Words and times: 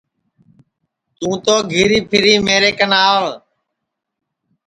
توں 1.17 1.35
تو 1.45 1.55
گھیری 1.71 1.99
پھیر 2.09 2.25
میرے 2.47 2.71
کن 2.77 2.91
آو 3.07 3.23